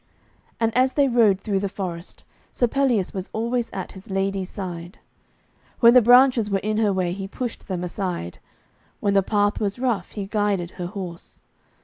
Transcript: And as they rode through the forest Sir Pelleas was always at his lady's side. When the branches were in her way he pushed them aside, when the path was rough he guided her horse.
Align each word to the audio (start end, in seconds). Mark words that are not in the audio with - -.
And 0.59 0.75
as 0.75 0.93
they 0.93 1.07
rode 1.07 1.41
through 1.41 1.59
the 1.59 1.69
forest 1.69 2.23
Sir 2.51 2.65
Pelleas 2.67 3.13
was 3.13 3.29
always 3.33 3.69
at 3.69 3.91
his 3.91 4.09
lady's 4.09 4.49
side. 4.49 4.97
When 5.79 5.93
the 5.93 6.01
branches 6.01 6.49
were 6.49 6.57
in 6.65 6.77
her 6.79 6.91
way 6.91 7.13
he 7.13 7.27
pushed 7.27 7.67
them 7.67 7.83
aside, 7.83 8.39
when 8.99 9.13
the 9.13 9.21
path 9.21 9.59
was 9.59 9.77
rough 9.77 10.13
he 10.13 10.25
guided 10.25 10.71
her 10.71 10.87
horse. 10.87 11.43